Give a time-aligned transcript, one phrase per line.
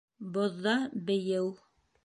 [0.37, 0.73] Боҙҙа
[1.11, 1.47] бейеү